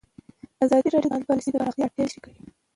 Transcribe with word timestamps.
ازادي 0.63 0.87
راډیو 0.93 1.09
د 1.11 1.13
مالي 1.13 1.25
پالیسي 1.29 1.49
د 1.51 1.55
پراختیا 1.61 1.83
اړتیاوې 1.85 1.99
تشریح 2.07 2.21
کړي. 2.23 2.35